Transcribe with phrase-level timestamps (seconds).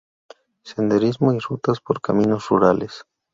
[0.63, 3.03] Senderismo y rutas por caminos rurales.